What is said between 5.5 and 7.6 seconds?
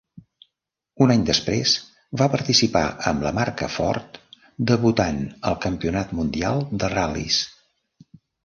al Campionat Mundial de Ral·lis.